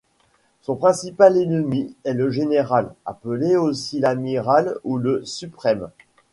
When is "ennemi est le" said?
1.37-2.31